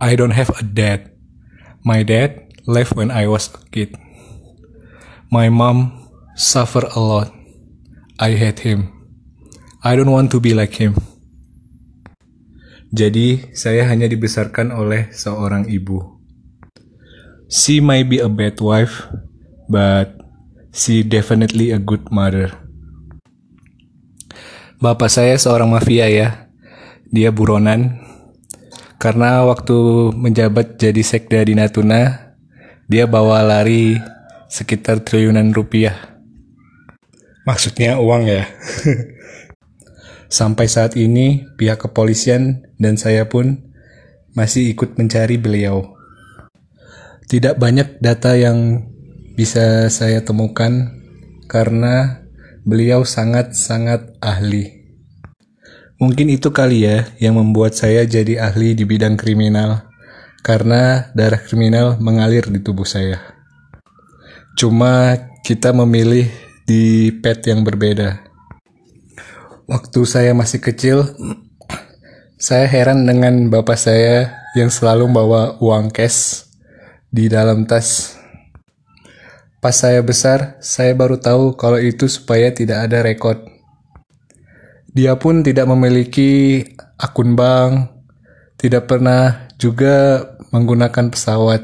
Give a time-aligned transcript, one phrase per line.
[0.00, 1.12] I don't have a dad.
[1.84, 3.92] My dad left when I was a kid.
[5.28, 6.08] My mom
[6.40, 7.28] suffer a lot.
[8.16, 8.88] I hate him.
[9.84, 10.96] I don't want to be like him.
[12.90, 16.18] Jadi, saya hanya dibesarkan oleh seorang ibu.
[17.46, 19.06] She might be a bad wife,
[19.68, 20.16] but
[20.74, 22.50] she definitely a good mother.
[24.80, 26.28] Bapak saya seorang mafia ya.
[27.12, 28.09] Dia buronan.
[29.00, 32.36] Karena waktu menjabat jadi sekda di Natuna,
[32.84, 33.96] dia bawa lari
[34.52, 36.20] sekitar triliunan rupiah.
[37.48, 38.44] Maksudnya uang ya.
[40.28, 43.72] Sampai saat ini, pihak kepolisian dan saya pun
[44.36, 45.96] masih ikut mencari beliau.
[47.24, 48.84] Tidak banyak data yang
[49.32, 50.92] bisa saya temukan
[51.48, 52.20] karena
[52.60, 54.79] Beliau sangat-sangat ahli.
[56.00, 59.84] Mungkin itu kali ya yang membuat saya jadi ahli di bidang kriminal,
[60.40, 63.20] karena darah kriminal mengalir di tubuh saya.
[64.56, 66.24] Cuma kita memilih
[66.64, 68.24] di pet yang berbeda.
[69.68, 71.04] Waktu saya masih kecil,
[72.40, 76.48] saya heran dengan bapak saya yang selalu bawa uang cash
[77.12, 78.16] di dalam tas
[79.60, 83.44] Pas saya besar, saya baru tahu kalau itu supaya tidak ada rekod.
[84.90, 86.62] Dia pun tidak memiliki
[86.98, 87.94] akun bank,
[88.58, 91.62] tidak pernah juga menggunakan pesawat.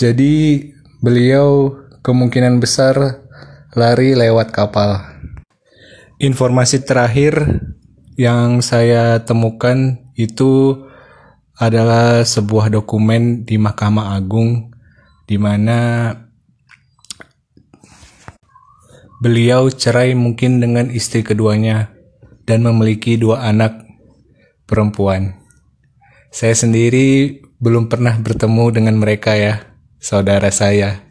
[0.00, 0.64] Jadi,
[1.04, 3.20] beliau kemungkinan besar
[3.76, 5.04] lari lewat kapal.
[6.16, 7.60] Informasi terakhir
[8.16, 10.84] yang saya temukan itu
[11.60, 14.72] adalah sebuah dokumen di Mahkamah Agung
[15.28, 16.12] di mana
[19.16, 21.95] Beliau cerai mungkin dengan istri keduanya
[22.46, 23.84] dan memiliki dua anak
[24.64, 25.34] perempuan.
[26.30, 29.66] Saya sendiri belum pernah bertemu dengan mereka ya,
[29.98, 31.02] saudara saya.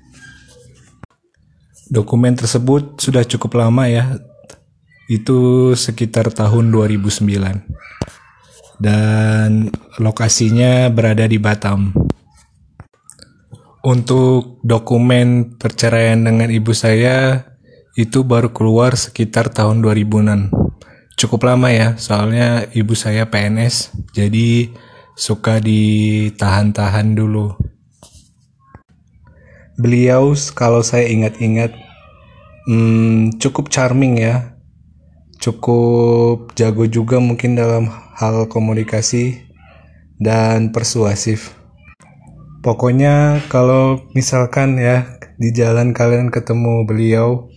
[1.92, 4.18] Dokumen tersebut sudah cukup lama ya,
[5.12, 8.82] itu sekitar tahun 2009.
[8.82, 9.70] Dan
[10.02, 11.94] lokasinya berada di Batam.
[13.86, 17.46] Untuk dokumen perceraian dengan ibu saya
[17.94, 20.65] itu baru keluar sekitar tahun 2000-an.
[21.16, 24.68] Cukup lama ya, soalnya ibu saya PNS, jadi
[25.16, 27.56] suka ditahan-tahan dulu.
[29.80, 31.72] Beliau, kalau saya ingat-ingat,
[32.68, 34.60] hmm, cukup charming ya,
[35.40, 37.88] cukup jago juga mungkin dalam
[38.20, 39.40] hal komunikasi
[40.20, 41.56] dan persuasif.
[42.60, 47.48] Pokoknya kalau misalkan ya di jalan kalian ketemu beliau,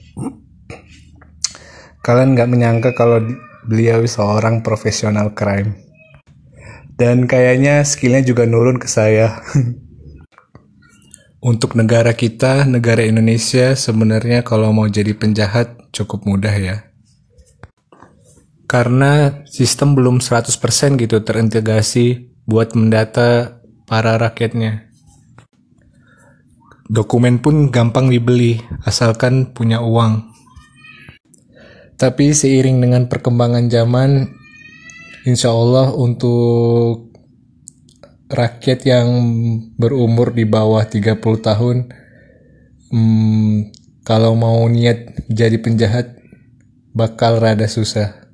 [2.09, 3.21] Kalian nggak menyangka kalau
[3.69, 5.77] beliau seorang profesional crime.
[6.99, 9.45] Dan kayaknya skillnya juga nurun ke saya.
[11.39, 16.77] Untuk negara kita, negara Indonesia, sebenarnya kalau mau jadi penjahat cukup mudah ya.
[18.67, 20.51] Karena sistem belum 100%
[20.99, 24.91] gitu terintegrasi buat mendata para rakyatnya.
[26.89, 30.38] Dokumen pun gampang dibeli, asalkan punya uang.
[31.99, 34.31] Tapi seiring dengan perkembangan zaman,
[35.27, 37.11] insya Allah untuk
[38.31, 39.09] rakyat yang
[39.75, 41.77] berumur di bawah 30 tahun,
[42.95, 43.75] hmm,
[44.07, 46.23] kalau mau niat jadi penjahat,
[46.95, 48.31] bakal rada susah.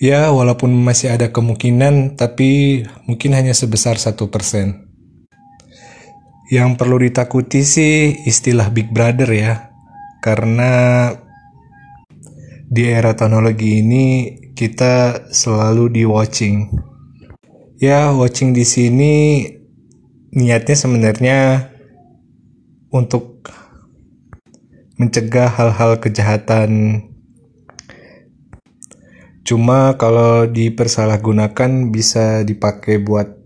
[0.00, 4.88] Ya, walaupun masih ada kemungkinan, tapi mungkin hanya sebesar satu persen.
[6.48, 9.68] Yang perlu ditakuti sih istilah Big Brother ya,
[10.24, 11.12] karena
[12.74, 14.04] di era teknologi ini
[14.50, 16.74] kita selalu di watching.
[17.78, 19.46] Ya, watching di sini
[20.34, 21.70] niatnya sebenarnya
[22.90, 23.46] untuk
[24.98, 26.70] mencegah hal-hal kejahatan.
[29.46, 33.38] Cuma kalau dipersalahgunakan bisa dipakai buat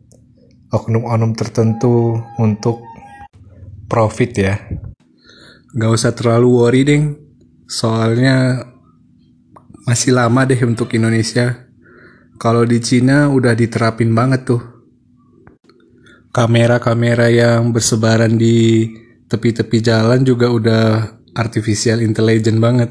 [0.73, 2.81] oknum-oknum tertentu untuk
[3.93, 4.57] profit ya.
[5.77, 7.03] Gak usah terlalu worry deh,
[7.69, 8.65] soalnya
[9.89, 11.65] masih lama deh untuk Indonesia.
[12.37, 14.61] Kalau di Cina udah diterapin banget tuh.
[16.29, 18.85] Kamera-kamera yang bersebaran di
[19.33, 20.85] tepi-tepi jalan juga udah
[21.33, 22.91] artificial intelligence banget.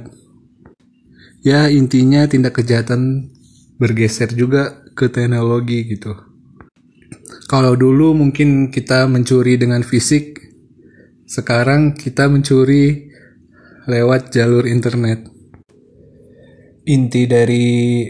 [1.46, 3.30] Ya intinya tindak kejahatan
[3.78, 6.18] bergeser juga ke teknologi gitu.
[7.46, 10.42] Kalau dulu mungkin kita mencuri dengan fisik,
[11.30, 13.14] sekarang kita mencuri
[13.86, 15.37] lewat jalur internet
[16.88, 18.08] inti dari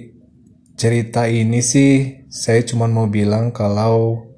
[0.78, 4.30] cerita ini sih saya cuma mau bilang kalau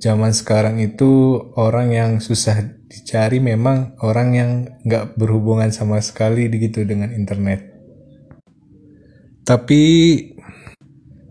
[0.00, 2.56] zaman sekarang itu orang yang susah
[2.88, 4.50] dicari memang orang yang
[4.88, 7.68] nggak berhubungan sama sekali gitu dengan internet.
[9.44, 9.82] Tapi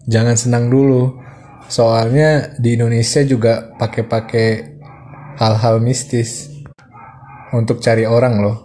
[0.06, 1.18] jangan senang dulu,
[1.66, 4.78] soalnya di Indonesia juga pakai-pakai
[5.42, 6.54] hal-hal mistis
[7.50, 8.58] untuk cari orang loh.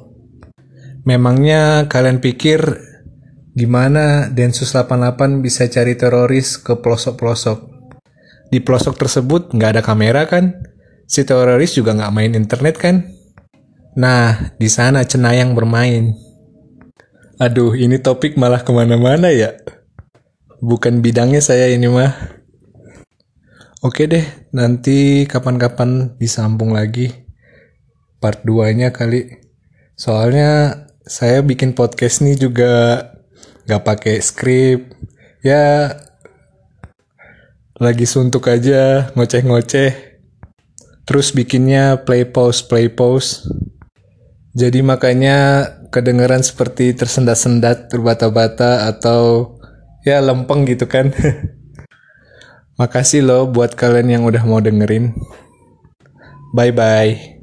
[1.09, 2.93] Memangnya kalian pikir
[3.55, 7.59] gimana Densus 88 bisa cari teroris ke pelosok-pelosok?
[8.51, 10.75] Di pelosok tersebut nggak ada kamera kan?
[11.07, 12.97] si teroris juga nggak main internet kan?
[13.95, 16.17] Nah, di sana Cenayang bermain.
[17.39, 19.55] Aduh, ini topik malah ke mana-mana ya.
[20.59, 22.15] Bukan bidangnya saya ini mah.
[23.85, 27.13] Oke deh, nanti kapan-kapan disambung lagi.
[28.19, 29.45] Part 2-nya kali.
[29.95, 33.05] Soalnya saya bikin podcast nih juga
[33.69, 34.93] nggak pakai skrip.
[35.45, 35.93] Ya,
[37.77, 40.15] lagi suntuk aja, ngoceh-ngoceh.
[41.05, 43.45] Terus bikinnya play pause play pause.
[44.57, 49.55] Jadi makanya kedengeran seperti tersendat-sendat berbata-bata atau
[50.07, 51.13] ya lempeng gitu kan.
[52.81, 55.13] Makasih loh buat kalian yang udah mau dengerin.
[56.55, 57.34] Bye bye